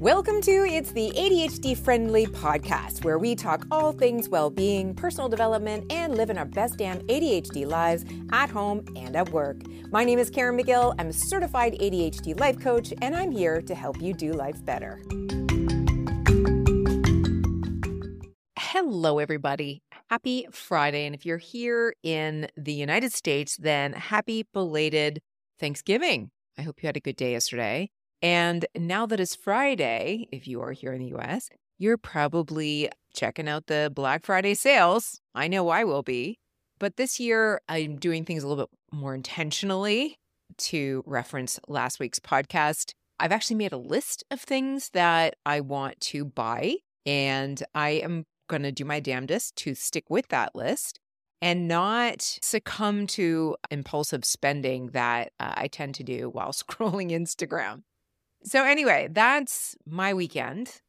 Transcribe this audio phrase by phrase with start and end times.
[0.00, 5.28] Welcome to It's the ADHD Friendly Podcast, where we talk all things well being, personal
[5.28, 9.58] development, and living our best damn ADHD lives at home and at work.
[9.90, 10.94] My name is Caren Magill.
[10.98, 15.02] I'm a certified ADHD life coach, and I'm here to help you do life better.
[18.58, 19.82] Hello, everybody.
[20.08, 21.04] Happy Friday.
[21.04, 25.20] And if you're here in the United States, then happy belated
[25.58, 26.30] Thanksgiving.
[26.56, 27.90] I hope you had a good day yesterday.
[28.22, 31.48] And now that it's Friday, if you are here in the US,
[31.78, 35.20] you're probably checking out the Black Friday sales.
[35.34, 36.38] I know I will be.
[36.78, 40.16] But this year, I'm doing things a little bit more intentionally
[40.58, 42.92] to reference last week's podcast.
[43.18, 48.24] I've actually made a list of things that I want to buy, and I am
[48.48, 50.98] going to do my damnedest to stick with that list
[51.42, 57.82] and not succumb to impulsive spending that uh, I tend to do while scrolling Instagram.
[58.42, 60.80] So, anyway, that's my weekend.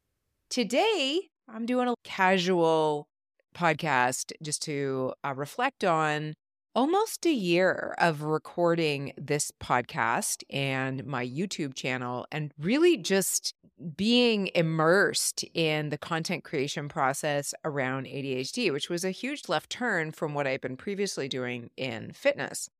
[0.48, 3.08] Today, I'm doing a casual
[3.54, 6.32] podcast just to uh, reflect on
[6.74, 13.52] almost a year of recording this podcast and my YouTube channel, and really just
[13.96, 20.10] being immersed in the content creation process around ADHD, which was a huge left turn
[20.10, 22.70] from what I've been previously doing in fitness.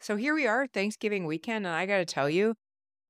[0.00, 2.54] So here we are, Thanksgiving weekend, and I got to tell you,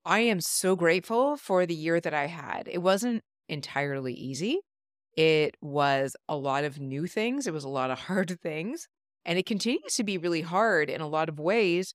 [0.09, 2.67] I am so grateful for the year that I had.
[2.67, 4.61] It wasn't entirely easy.
[5.19, 8.89] It was a lot of new things, it was a lot of hard things,
[9.27, 11.93] and it continues to be really hard in a lot of ways.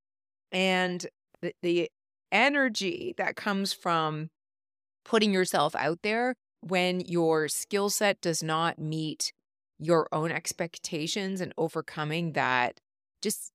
[0.52, 1.03] And
[1.41, 1.89] the, the
[2.31, 4.30] energy that comes from
[5.03, 9.34] putting yourself out there when your skill set does not meet
[9.80, 12.80] your own expectations and overcoming that
[13.23, 13.53] just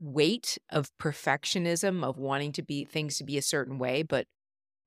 [0.00, 4.26] weight of perfectionism of wanting to be things to be a certain way but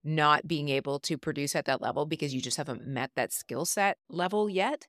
[0.03, 3.65] not being able to produce at that level because you just haven't met that skill
[3.65, 4.87] set level yet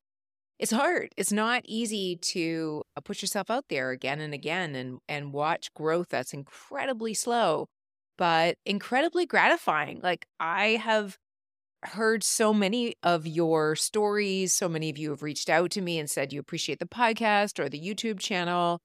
[0.62, 1.08] it's hard.
[1.16, 5.74] It's not easy to uh, push yourself out there again and again and and watch
[5.74, 7.66] growth that's incredibly slow
[8.16, 10.00] but incredibly gratifying.
[10.02, 11.18] Like i have
[11.84, 15.98] heard so many of your stories so many of you have reached out to me
[15.98, 18.78] and said you appreciate the podcast or the youtube channel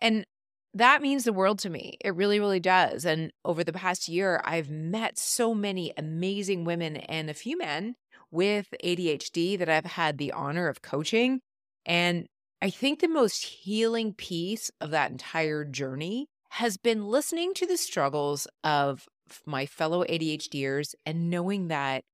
[0.00, 0.26] and
[0.76, 1.96] that means the world to me.
[2.04, 3.04] It really, really does.
[3.04, 7.94] And over the past year, I've met so many amazing women and a few men
[8.30, 11.40] with ADHD that I've had the honor of coaching.
[11.84, 12.26] And
[12.60, 17.76] I think the most healing piece of that entire journey has been listening to the
[17.76, 19.06] struggles of
[19.44, 22.04] my fellow ADHDers and knowing that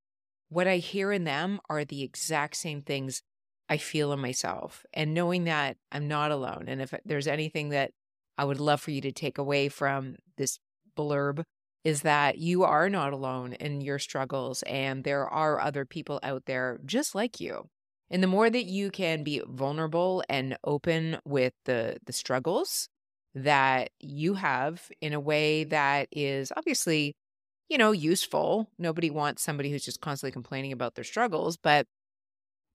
[0.49, 3.23] what I hear in them are the exact same things
[3.69, 6.65] I feel in myself, and knowing that I'm not alone.
[6.69, 7.93] And if there's anything that
[8.39, 10.59] I would love for you to take away from this
[10.97, 11.45] blurb
[11.85, 16.45] is that you are not alone in your struggles and there are other people out
[16.47, 17.69] there just like you.
[18.11, 22.89] And the more that you can be vulnerable and open with the the struggles
[23.35, 27.15] that you have in a way that is obviously,
[27.69, 28.69] you know, useful.
[28.79, 31.87] Nobody wants somebody who's just constantly complaining about their struggles, but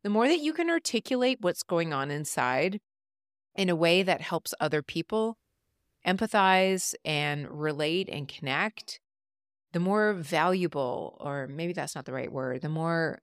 [0.03, 2.79] the more that you can articulate what's going on inside
[3.55, 5.37] in a way that helps other people,
[6.07, 8.99] empathize and relate and connect,
[9.73, 13.19] the more valuable, or maybe that's not the right word, the more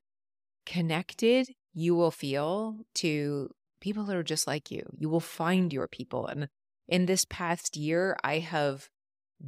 [0.67, 3.51] connected you will feel to
[3.81, 4.85] people that are just like you.
[4.97, 6.27] You will find your people.
[6.27, 6.49] And
[6.89, 8.89] in this past year, I have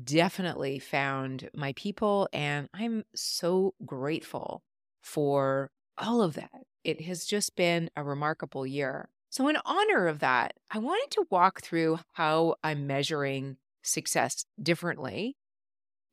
[0.04, 4.62] definitely found my people, and I'm so grateful
[5.02, 6.64] for all of that.
[6.84, 9.08] It has just been a remarkable year.
[9.30, 15.36] So, in honor of that, I wanted to walk through how I'm measuring success differently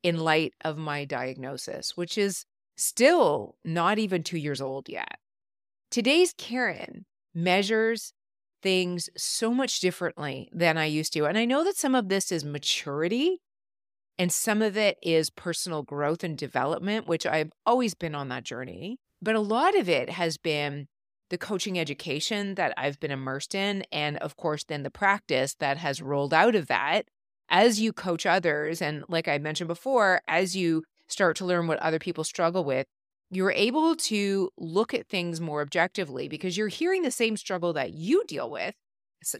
[0.02, 2.44] in light of my diagnosis, which is
[2.76, 5.18] still not even two years old yet.
[5.90, 7.04] Today's Caren
[7.34, 8.12] measures
[8.62, 11.26] things so much differently than I used to.
[11.26, 13.40] And I know that some of this is maturity
[14.18, 18.44] and some of it is personal growth and development, which I've always been on that
[18.44, 18.98] journey.
[19.20, 20.86] But a lot of it has been
[21.30, 23.84] the coaching education that I've been immersed in.
[23.90, 27.06] And of course, then the practice that has rolled out of that
[27.48, 28.82] as you coach others.
[28.82, 32.86] And like I mentioned before, as you start to learn what other people struggle with,
[33.30, 37.92] you're able to look at things more objectively because you're hearing the same struggle that
[37.92, 38.74] you deal with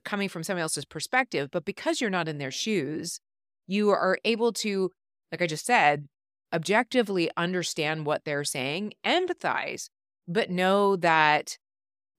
[0.05, 1.51] coming from somebody else's perspective.
[1.53, 3.21] But because you're not in their shoes,
[3.67, 4.91] you are able to,
[5.31, 6.07] like I just said,
[6.53, 9.89] objectively understand what they're saying, empathize,
[10.27, 11.59] but know that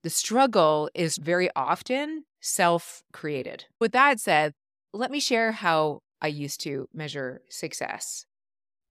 [0.06, 3.64] the struggle is very often self created.
[3.80, 4.52] With that said,
[4.92, 8.24] let me share how I used to measure success.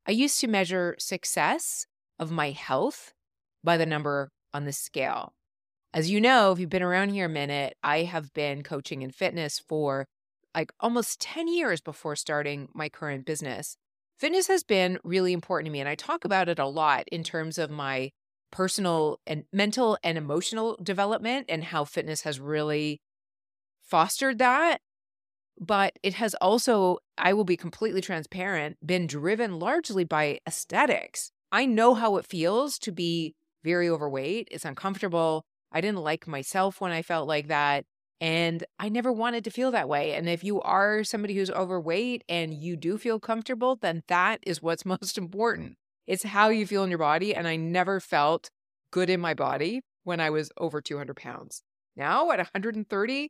[0.06, 1.88] I used to measure success
[2.20, 3.14] of my health
[3.64, 5.32] by the number on the scale.
[5.94, 9.12] As you know, if you've been around here a minute, I have been coaching in
[9.12, 10.08] fitness for
[10.54, 13.78] like almost 10 years before starting my current business.
[14.18, 17.24] Fitness has been really important to me, and I talk about it a lot in
[17.24, 18.12] terms of my
[18.56, 23.02] personal and mental and emotional development and how fitness has really
[23.84, 24.80] fostered that.
[25.60, 31.32] But it has also, I will be completely transparent, been driven largely by aesthetics.
[31.52, 34.48] I know how it feels to be very overweight.
[34.52, 35.44] It's uncomfortable.
[35.74, 37.84] I didn't like myself when I felt like that.
[38.22, 40.14] And I never wanted to feel that way.
[40.14, 44.62] And if you are somebody who's overweight and you do feel comfortable, then that is
[44.62, 45.76] what's most important.
[46.08, 47.36] It's how you feel in your body.
[47.36, 48.50] And I never felt
[48.92, 51.64] good in my body when I was over 200 pounds.
[51.96, 53.22] Now at 130,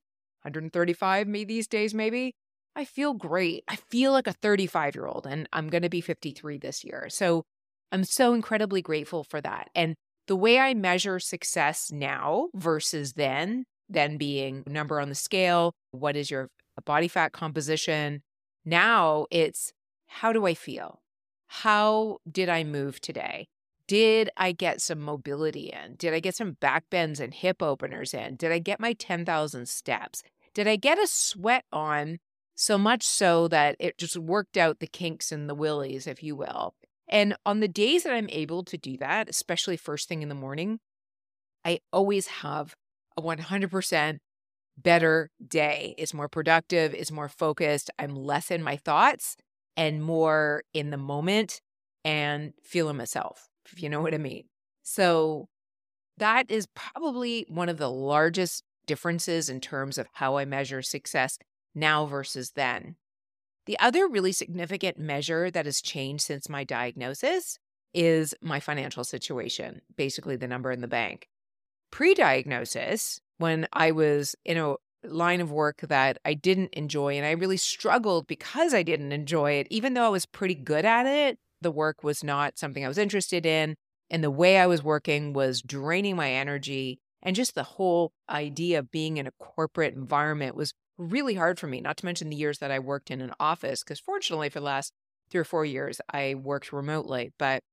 [0.42, 2.34] 135, maybe these days, maybe,
[2.76, 3.64] I feel great.
[3.68, 7.08] I feel like a 35 year old, and I'm going to be 53 this year.
[7.10, 7.44] So
[7.92, 9.70] I'm so incredibly grateful for that.
[9.74, 9.96] And
[10.28, 16.16] the way I measure success now versus then, then being number on the scale, what
[16.16, 16.50] is your
[16.86, 18.22] body fat composition?
[18.66, 19.72] Now it's
[20.08, 21.00] how do I feel?
[21.62, 23.48] How did I move today?
[23.88, 25.96] Did I get some mobility in?
[25.96, 28.36] Did I get some back bends and hip openers in?
[28.36, 30.22] Did I get my 10,000 steps?
[30.54, 32.18] Did I get a sweat on
[32.56, 36.36] so much so that it just worked out the kinks and the willies, if you
[36.36, 36.76] will?
[37.08, 40.36] And on the days that I'm able to do that, especially first thing in the
[40.36, 40.80] morning,
[41.64, 42.76] I always have
[43.16, 44.18] a 100%
[44.78, 45.96] better day.
[45.98, 47.90] It's more productive, it's more focused.
[47.98, 49.38] I'm less in my thoughts
[49.78, 51.62] and more in the moment
[52.04, 54.46] and feeling myself if you know what I mean.
[54.84, 55.48] So
[56.18, 61.38] that is probably one of the largest differences in terms of how I measure success
[61.74, 62.96] now versus then.
[63.66, 67.58] The other really significant measure that has changed since my diagnosis
[67.94, 71.28] is my financial situation, basically the number in the bank.
[71.92, 74.76] Pre diagnosis, when I was in a
[75.12, 79.54] line of work that I didn't enjoy and I really struggled because I didn't enjoy
[79.54, 82.88] it, even though I was pretty good at it, the work was not something I
[82.88, 83.76] was interested in.
[84.10, 87.00] And the way I was working was draining my energy.
[87.24, 91.68] And just the whole idea of being in a corporate environment was really hard for
[91.68, 93.84] me, not to mention the years that I worked in an office.
[93.84, 94.94] Because fortunately, for the last
[95.30, 97.64] three or four years, I worked remotely, but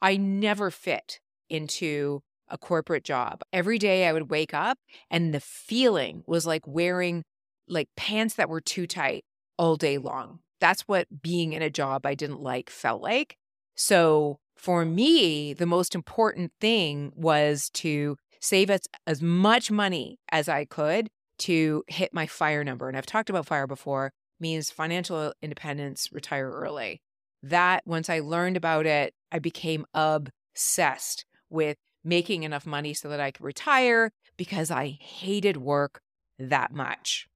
[0.00, 1.20] I never fit
[1.50, 3.42] into a corporate job.
[3.52, 4.78] Every day I would wake up
[5.10, 7.24] and the feeling was like wearing
[7.68, 9.24] like pants that were too tight
[9.58, 10.40] all day long.
[10.60, 13.36] That's what being in a job I didn't like felt like.
[13.74, 20.48] So for me, the most important thing was to save as, as much money as
[20.48, 21.08] I could
[21.38, 22.88] to hit my fire number.
[22.88, 27.02] And I've talked about fire before, means financial independence, retire early.
[27.42, 31.76] That once I learned about it, I became obsessed with
[32.06, 36.00] making enough money so that I could retire because I hated work
[36.38, 37.26] that much.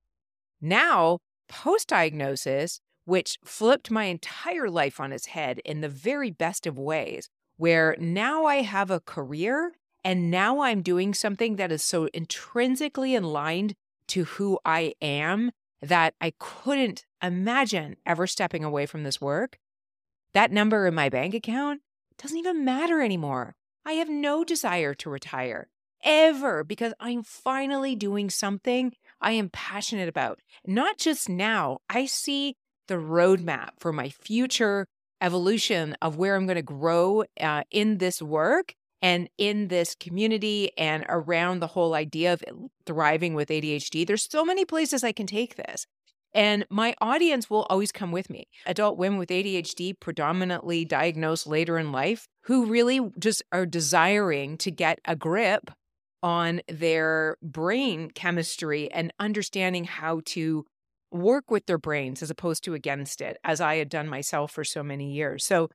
[0.61, 1.19] Now,
[1.49, 6.79] post diagnosis, which flipped my entire life on its head in the very best of
[6.79, 9.73] ways, where now I have a career
[10.05, 13.75] and now I'm doing something that is so intrinsically aligned
[14.09, 15.51] to who I am
[15.83, 19.59] that I couldn't imagine ever stepping away from this work.
[20.33, 21.81] That number in my bank account
[22.19, 23.57] doesn't even matter anymore.
[23.85, 25.69] I have no desire to retire
[26.05, 30.41] ever because I'm finally doing something I am passionate about.
[30.67, 32.57] Not just now, I see
[32.89, 34.87] the roadmap for my future
[35.21, 40.73] evolution of where I'm going to grow uh, in this work and in this community
[40.77, 42.43] and around the whole idea of
[42.87, 44.07] thriving with ADHD.
[44.07, 45.87] There's so many places I can take this.
[46.33, 48.49] And my audience will always come with me.
[48.67, 54.71] Adult women with ADHD, predominantly diagnosed later in life, who really just are desiring to
[54.71, 55.71] get a grip
[56.23, 60.65] on their brain chemistry and understanding how to
[61.11, 64.63] work with their brains as opposed to against it, as I had done myself for
[64.63, 65.45] so many years.
[65.45, 65.69] So,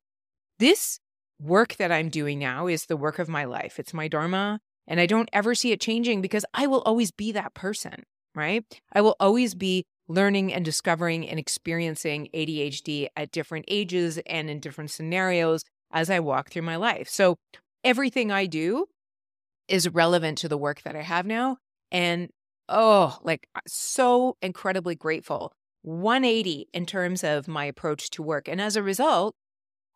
[0.59, 0.99] this
[1.41, 3.77] work that I'm doing now is the work of my life.
[3.77, 7.33] It's my Dharma, and I don't ever see it changing because I will always be
[7.33, 8.63] that person, right?
[8.93, 14.59] I will always be learning and discovering and experiencing ADHD at different ages and in
[14.59, 17.09] different scenarios as I walk through my life.
[17.09, 17.37] So,
[17.83, 18.87] everything I do
[19.67, 21.57] is relevant to the work that I have now.
[21.91, 22.29] And
[22.69, 25.53] oh, like so incredibly grateful.
[25.83, 28.47] 180 in terms of my approach to work.
[28.47, 29.35] And as a result,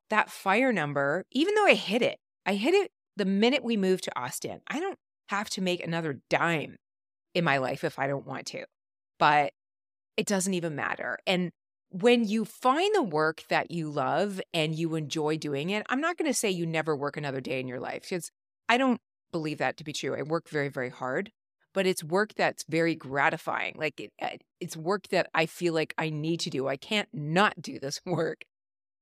[0.10, 4.04] that fire number, even though I hit it, I hit it the minute we moved
[4.04, 4.62] to Austin.
[4.68, 4.98] I don't
[5.30, 6.78] have to make another dime
[7.34, 8.66] in my life if I don't want to,
[9.18, 9.52] but
[10.20, 11.18] it doesn't even matter.
[11.26, 11.52] And
[11.92, 16.18] when you find the work that you love and you enjoy doing it, I'm not
[16.18, 18.30] going to say you never work another day in your life because
[18.68, 19.00] I don't
[19.32, 20.14] believe that to be true.
[20.14, 21.32] I work very, very hard,
[21.74, 23.76] but it's work that's very gratifying.
[23.78, 26.68] Like it, uh, it's work that I feel like I need to do.
[26.68, 28.42] I can't not do this work.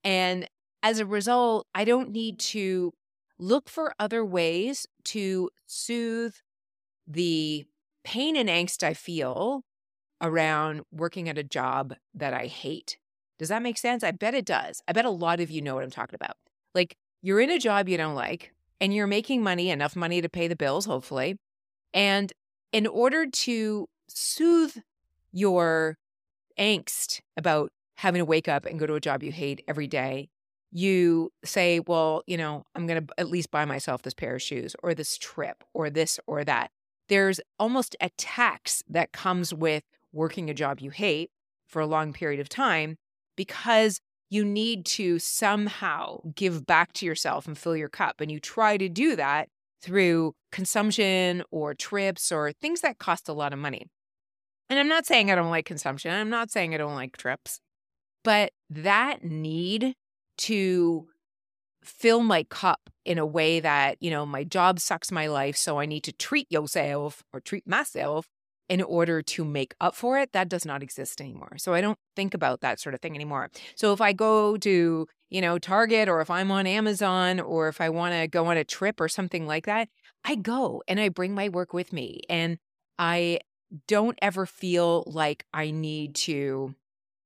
[0.03, 0.47] And
[0.83, 2.93] as a result, I don't need to
[3.39, 6.35] look for other ways to soothe
[7.07, 7.65] the
[8.03, 9.63] pain and angst I feel
[10.21, 12.97] around working at a job that I hate.
[13.37, 14.03] Does that make sense?
[14.03, 14.81] I bet it does.
[14.87, 16.37] I bet a lot of you know what I'm talking about.
[16.73, 20.29] Like you're in a job you don't like and you're making money, enough money to
[20.29, 21.37] pay the bills, hopefully.
[21.93, 22.31] And
[22.71, 24.75] in order to soothe
[25.31, 25.97] your
[26.59, 30.29] angst about having to wake up and go to a job you hate every day,
[30.71, 34.41] you say, well, you know, I'm going to at least buy myself this pair of
[34.41, 36.71] shoes or this trip or this or that.
[37.09, 39.83] There's almost a tax that comes with
[40.17, 41.29] working a job you hate
[41.67, 42.97] for a long period of time
[43.35, 48.19] because you need to somehow give back to yourself and fill your cup.
[48.19, 49.47] And you try to do that
[49.81, 53.85] through consumption or trips or things that cost a lot of money.
[54.69, 56.11] And I'm not saying I don't like consumption.
[56.11, 57.61] I'm not saying I don't like trips,
[58.23, 59.93] but that need
[60.39, 61.07] to
[61.83, 65.55] fill my cup in a way that, you know, my job sucks my life.
[65.55, 68.27] So I need to treat yourself or treat myself
[68.69, 71.57] in order to make up for it, that does not exist anymore.
[71.57, 73.49] So I don't think about that sort of thing anymore.
[73.75, 77.79] So if I go to, you know, Target or if I'm on Amazon or if
[77.79, 79.89] I want to go on a trip or something like that,
[80.25, 82.21] I go and I bring my work with me.
[82.29, 82.57] And
[82.99, 83.39] I
[83.87, 86.75] don't ever feel like I need to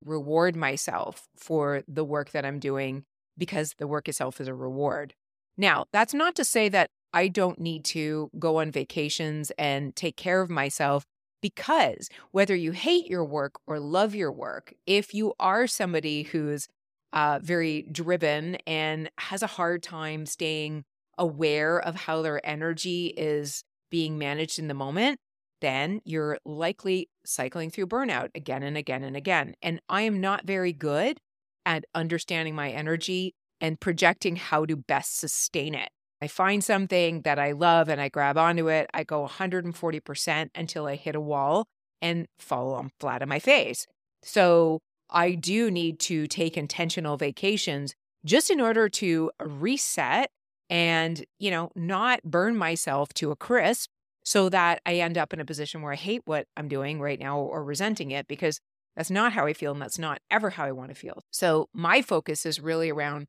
[0.04, 3.04] reward myself for the work that I'm doing
[3.38, 5.14] because the work itself is a reward.
[5.56, 10.16] Now, that's not to say that I don't need to go on vacations and take
[10.16, 11.06] care of myself
[11.42, 16.68] because whether you hate your work or love your work, if you are somebody who's
[17.12, 20.84] uh, very driven and has a hard time staying
[21.18, 25.18] aware of how their energy is being managed in the moment,
[25.60, 29.54] then you're likely cycling through burnout again and again and again.
[29.62, 31.18] And I am not very good
[31.66, 35.90] at understanding my energy and projecting how to best sustain it.
[36.22, 38.88] I find something that I love and I grab onto it.
[38.94, 41.66] I go 140% until I hit a wall
[42.00, 43.88] and fall on flat on my face.
[44.22, 44.78] So
[45.10, 50.30] I do need to take intentional vacations just in order to reset
[50.70, 53.90] and, you know, not burn myself to a crisp
[54.22, 57.18] so that I end up in a position where I hate what I'm doing right
[57.18, 58.60] now or resenting it because
[58.94, 61.24] that's not how I feel and that's not ever how I want to feel.
[61.32, 63.26] So my focus is really around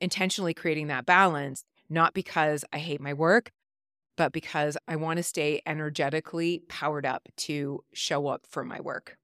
[0.00, 3.50] intentionally creating that balance not because I hate my work,
[4.16, 9.16] but because I want to stay energetically powered up to show up for my work.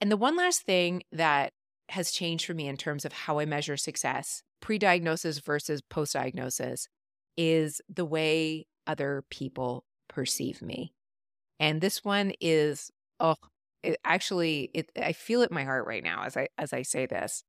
[0.00, 1.52] And the one last thing that
[1.90, 6.14] has changed for me in terms of how I measure success, pre diagnosis versus post
[6.14, 6.88] diagnosis,
[7.36, 10.92] is the way other people perceive me.
[11.58, 13.36] And this one is, oh,
[13.82, 16.82] it actually, it, I feel it in my heart right now as I as I
[16.82, 17.44] say this.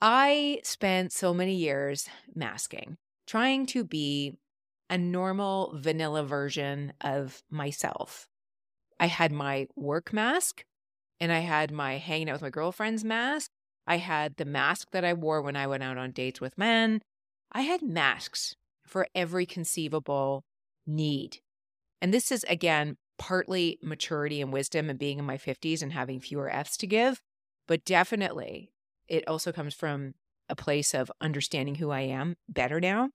[0.00, 4.34] I spent so many years masking trying to be
[4.90, 8.28] a normal vanilla version of myself.
[9.00, 10.64] I had my work mask
[11.20, 13.50] and I had my hanging out with my girlfriend's mask.
[13.86, 17.02] I had the mask that I wore when I went out on dates with men.
[17.52, 20.44] I had masks for every conceivable
[20.86, 21.38] need.
[22.00, 26.20] And this is, again, partly maturity and wisdom and being in my 50s and having
[26.20, 27.20] fewer F's to give.
[27.66, 28.70] But definitely,
[29.08, 30.14] it also comes from
[30.48, 33.10] a place of understanding who I am better now.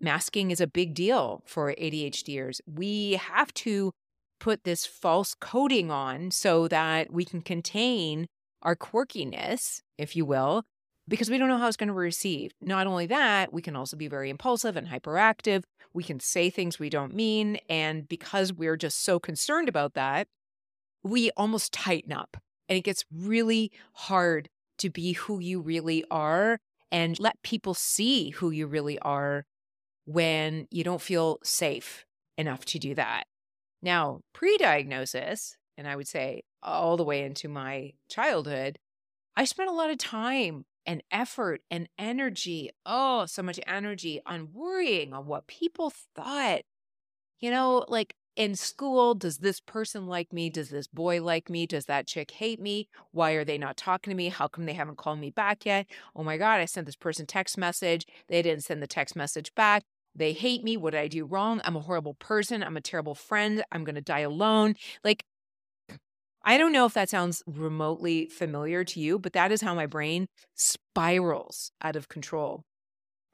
[0.00, 2.60] Masking is a big deal for ADHDers.
[2.66, 3.92] We have to
[4.38, 8.28] put this false coating on so that we can contain
[8.62, 10.64] our quirkiness, if you will,
[11.08, 12.54] because we don't know how it's going to be received.
[12.60, 15.64] Not only that, we can also be very impulsive and hyperactive.
[15.94, 17.58] We can say things we don't mean.
[17.68, 20.28] And because we're just so concerned about that,
[21.02, 22.36] we almost tighten up.
[22.68, 24.48] And it gets really hard
[24.78, 26.58] to be who you really are
[26.90, 29.44] and let people see who you really are
[30.06, 32.04] when you don't feel safe
[32.36, 33.24] enough to do that.
[33.82, 38.78] Now, pre diagnosis, and I would say all the way into my childhood,
[39.36, 44.48] I spent a lot of time and effort and energy, oh, so much energy on
[44.52, 46.62] worrying on what people thought.
[47.38, 50.48] You know, like in school, does this person like me?
[50.48, 51.66] Does this boy like me?
[51.66, 52.88] Does that chick hate me?
[53.10, 54.28] Why are they not talking to me?
[54.28, 55.86] How come they haven't called me back yet?
[56.14, 58.06] Oh my God, I sent this person text message.
[58.28, 59.82] They didn't send the text message back.
[60.14, 60.76] They hate me.
[60.76, 61.60] What did I do wrong?
[61.64, 62.62] I'm a horrible person.
[62.62, 63.64] I'm a terrible friend.
[63.72, 64.76] I'm going to die alone.
[65.02, 65.24] Like,
[66.44, 69.86] I don't know if that sounds remotely familiar to you, but that is how my
[69.86, 72.62] brain spirals out of control.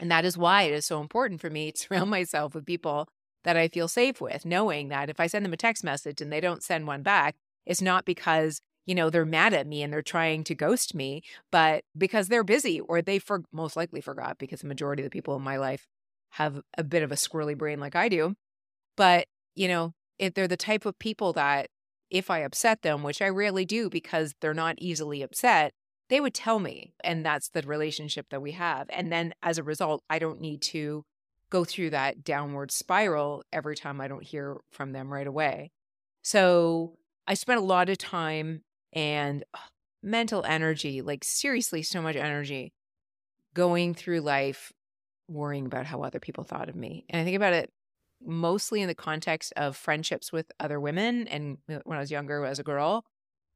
[0.00, 3.06] And that is why it is so important for me to surround myself with people
[3.44, 6.32] that I feel safe with, knowing that if I send them a text message and
[6.32, 7.36] they don't send one back,
[7.66, 11.22] it's not because, you know, they're mad at me and they're trying to ghost me,
[11.52, 15.14] but because they're busy or they for- most likely forgot because the majority of the
[15.14, 15.86] people in my life
[16.30, 18.34] have a bit of a squirrely brain like I do.
[18.96, 21.68] But, you know, if they're the type of people that
[22.10, 25.72] if I upset them, which I rarely do because they're not easily upset,
[26.08, 26.92] they would tell me.
[27.02, 28.86] And that's the relationship that we have.
[28.90, 31.04] And then as a result, I don't need to
[31.54, 35.70] go through that downward spiral every time I don't hear from them right away.
[36.22, 39.44] So I spent a lot of time and
[40.02, 42.72] mental energy, like seriously, so much energy
[43.54, 44.72] going through life
[45.28, 47.04] worrying about how other people thought of me.
[47.08, 47.70] And I think about it
[48.20, 52.58] mostly in the context of friendships with other women and when I was younger as
[52.58, 53.04] a girl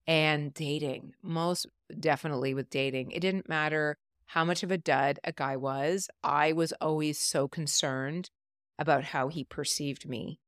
[0.07, 1.67] and dating, most
[1.99, 3.11] definitely with dating.
[3.11, 3.99] It didn't matter
[4.29, 8.31] how much of a dud a guy was, I was always so concerned
[8.79, 10.39] about how he perceived me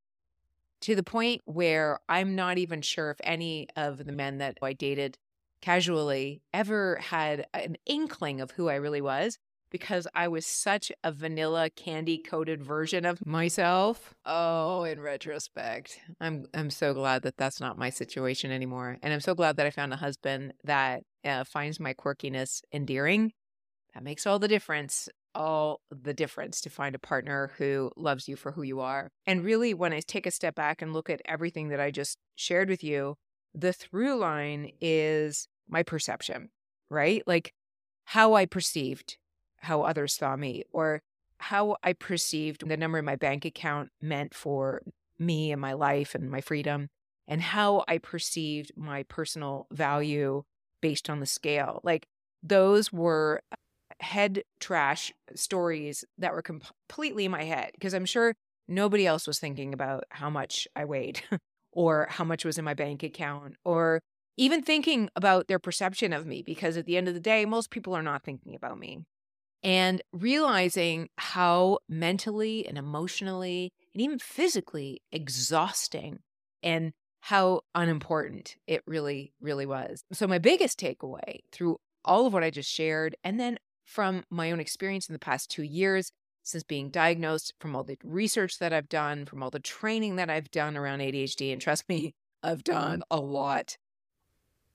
[0.82, 4.74] to the point where I'm not even sure if any of the men that I
[4.74, 5.16] dated
[5.62, 9.38] casually ever had an inkling of who I really was
[9.70, 14.14] because I was such a vanilla candy coated version of myself.
[14.26, 19.20] Oh, in retrospect, I'm I'm so glad that that's not my situation anymore, and I'm
[19.20, 23.32] so glad that I found a husband that uh, finds my quirkiness endearing.
[23.94, 25.08] That makes all the difference.
[25.32, 29.10] All the difference to find a partner who loves you for who you are.
[29.26, 32.18] And really, when I take a step back and look at everything that I just
[32.34, 33.14] shared with you,
[33.54, 36.50] the through line is my perception,
[36.88, 37.22] right?
[37.28, 37.54] Like
[38.06, 39.18] how I perceived
[39.58, 41.02] how others saw me or
[41.38, 44.82] how I perceived the number in my bank account meant for
[45.18, 46.88] me and my life and my freedom,
[47.28, 50.42] and how I perceived my personal value
[50.80, 51.80] based on the scale.
[51.84, 52.08] Like
[52.42, 53.42] those were
[54.00, 58.34] head trash stories that were completely in my head because I'm sure
[58.66, 61.22] nobody else was thinking about how much I weighed
[61.72, 64.00] or how much was in my bank account or
[64.36, 67.70] even thinking about their perception of me because at the end of the day, most
[67.70, 69.04] people are not thinking about me
[69.62, 76.20] and realizing how mentally and emotionally and even physically exhausting
[76.62, 80.02] and how unimportant it really, really was.
[80.12, 83.58] So, my biggest takeaway through all of what I just shared, and then
[83.90, 86.12] from my own experience in the past two years
[86.44, 90.30] since being diagnosed, from all the research that I've done, from all the training that
[90.30, 93.18] I've done around ADHD, and trust me, I've done mm-hmm.
[93.18, 93.76] a lot.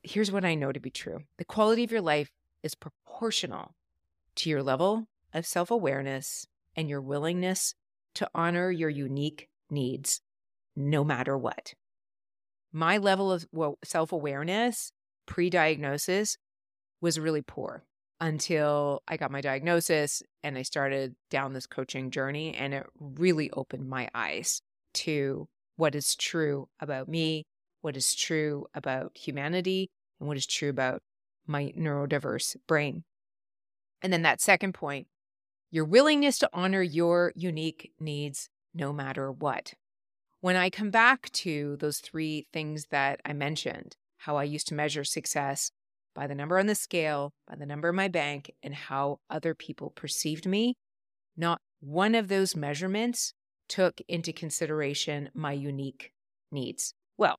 [0.02, 2.30] Here's what I know to be true the quality of your life
[2.62, 3.74] is proportional
[4.36, 7.74] to your level of self awareness and your willingness
[8.14, 10.20] to honor your unique needs,
[10.76, 11.72] no matter what.
[12.70, 13.46] My level of
[13.82, 14.92] self awareness
[15.24, 16.36] pre diagnosis
[17.00, 17.82] was really poor
[18.20, 22.54] until I got my diagnosis and I started down this coaching journey.
[22.54, 24.62] And it really opened my eyes
[24.94, 27.44] to what is true about me,
[27.82, 31.02] what is true about humanity, and what is true about
[31.46, 33.04] my neurodiverse brain.
[34.02, 35.06] And then that second point,
[35.70, 39.74] your willingness to honor your unique needs no matter what.
[40.40, 44.74] When I come back to those three things that I mentioned, how I used to
[44.74, 45.70] measure success
[46.16, 49.54] by the number on the scale, by the number in my bank, and how other
[49.54, 50.74] people perceived me,
[51.36, 53.34] not one of those measurements
[53.68, 56.12] took into consideration my unique
[56.50, 56.94] needs.
[57.18, 57.36] Well,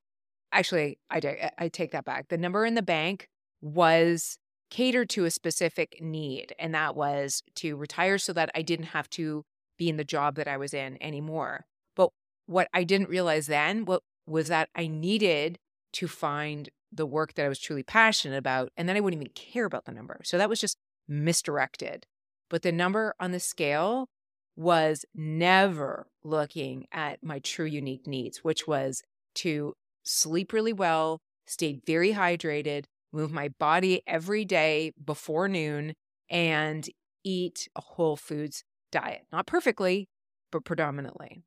[0.51, 2.27] actually, I, I take that back.
[2.29, 3.27] The number in the bank
[3.61, 4.37] was
[4.69, 9.09] catered to a specific need, and that was to retire so that I didn't have
[9.11, 9.43] to
[9.77, 11.65] be in the job that I was in anymore.
[11.95, 12.09] But
[12.45, 13.87] what I didn't realize then
[14.27, 15.57] was that I needed
[15.93, 19.33] to find the work that I was truly passionate about, and then I wouldn't even
[19.33, 20.19] care about the number.
[20.23, 22.05] So that was just misdirected.
[22.49, 24.07] But the number on the scale
[24.55, 29.03] was never looking at my true unique needs, which was
[29.35, 35.93] to sleep really well, stay very hydrated, move my body every day before noon,
[36.29, 36.89] and
[37.23, 39.25] eat a whole foods diet.
[39.31, 40.09] Not perfectly,
[40.51, 41.43] but predominantly.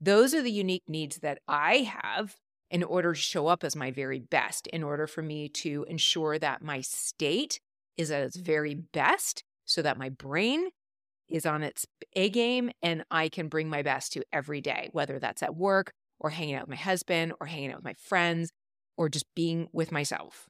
[0.00, 2.36] Those are the unique needs that I have
[2.70, 6.38] in order to show up as my very best, in order for me to ensure
[6.38, 7.60] that my state
[7.96, 10.68] is at its very best, so that my brain
[11.28, 15.18] is on its A game and I can bring my best to every day, whether
[15.18, 18.50] that's at work or hanging out with my husband or hanging out with my friends
[18.96, 20.48] or just being with myself.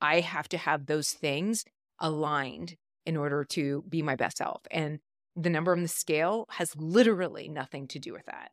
[0.00, 1.64] I have to have those things
[1.98, 4.62] aligned in order to be my best self.
[4.70, 5.00] And
[5.34, 8.50] the number on the scale has literally nothing to do with that.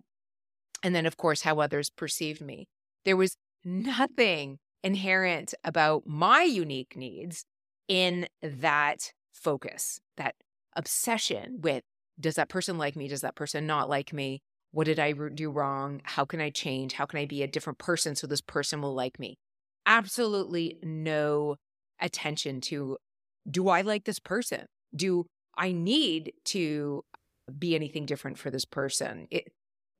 [0.82, 2.67] And then, of course, how others perceived me.
[3.05, 7.45] There was nothing inherent about my unique needs
[7.87, 10.35] in that focus, that
[10.75, 11.83] obsession with
[12.19, 13.07] does that person like me?
[13.07, 14.41] Does that person not like me?
[14.71, 16.01] What did I do wrong?
[16.03, 16.93] How can I change?
[16.93, 19.37] How can I be a different person so this person will like me?
[19.85, 21.57] Absolutely no
[21.99, 22.97] attention to
[23.49, 24.65] do I like this person?
[24.95, 25.25] Do
[25.57, 27.03] I need to
[27.57, 29.27] be anything different for this person?
[29.29, 29.51] It,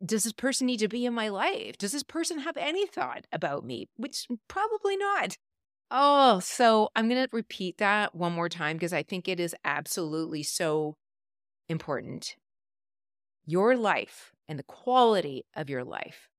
[0.06, 1.78] does this person need to be in my life?
[1.78, 3.88] Does this person have any thought about me?
[3.98, 5.38] Which mm, probably not.
[5.92, 9.56] Oh, so I'm going to repeat that one more time because I think it is
[9.64, 10.96] absolutely so
[11.70, 12.36] important.
[13.46, 16.30] Your life and the quality of your life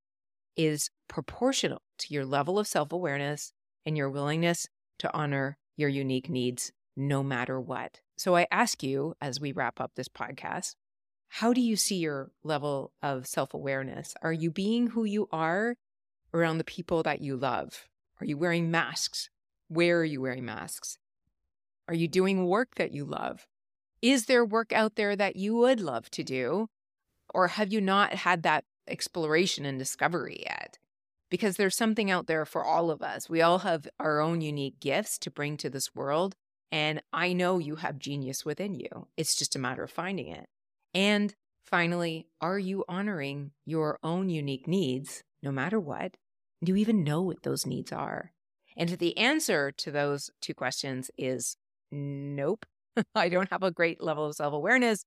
[0.57, 3.53] is proportional to your level of self awareness
[3.85, 4.67] and your willingness
[4.99, 8.01] to honor your unique needs no matter what.
[8.17, 10.75] So I ask you as we wrap up this podcast
[11.29, 14.15] how do you see your level of self awareness?
[14.23, 15.77] Are you being who you are
[16.33, 17.89] around the people that you love?
[18.21, 19.31] Are you wearing masks?
[19.69, 20.99] Where are you wearing masks?
[21.89, 23.47] Are you doing work that you love?
[24.03, 26.69] Is there work out there that you would love to do?
[27.35, 30.79] Or have you not had that exploration and discovery yet?
[31.29, 33.29] Because there's something out there for all of us.
[33.29, 36.37] We all have our own unique gifts to bring to this world.
[36.71, 39.09] And I know you have genius within you.
[39.17, 40.49] It's just a matter of finding it.
[40.97, 46.17] And finally, are you honoring your own unique needs no matter what?
[46.65, 48.33] Do you even know what those needs are?
[48.79, 51.59] And the answer to those two questions is
[51.93, 52.65] nope.
[53.15, 55.05] I don't have a great level of self awareness.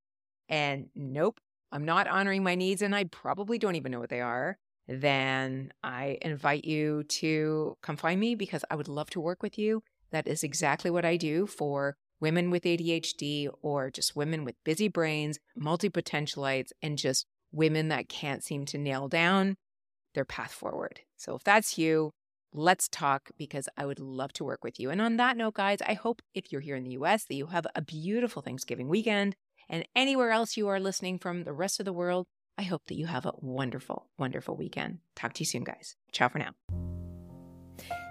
[0.48, 1.40] And nope,
[1.72, 4.60] I'm not honoring my needs and I probably don't even know what they are.
[4.88, 9.58] Then I invite you to come find me because I would love to work with
[9.58, 9.82] you.
[10.12, 14.88] That is exactly what I do for women with ADHD or just women with busy
[14.88, 19.56] brains, multi potentialites, and just women that can't seem to nail down
[20.14, 21.02] their path forward.
[21.18, 22.12] So if that's you,
[22.54, 24.90] let's talk because I would love to work with you.
[24.90, 27.48] And on that note, guys, I hope if you're here in the US that you
[27.48, 29.36] have a beautiful Thanksgiving weekend.
[29.70, 32.26] And anywhere else you are listening from the rest of the world,
[32.58, 35.00] I hope that you have a wonderful, wonderful weekend.
[35.16, 35.96] Talk to you soon, guys.
[36.12, 36.89] Ciao for now.